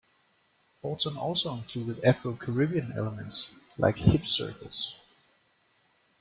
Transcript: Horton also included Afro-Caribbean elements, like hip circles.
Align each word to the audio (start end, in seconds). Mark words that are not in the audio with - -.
Horton 0.81 1.15
also 1.15 1.53
included 1.53 2.03
Afro-Caribbean 2.03 2.91
elements, 2.93 3.53
like 3.77 3.99
hip 3.99 4.25
circles. 4.25 4.99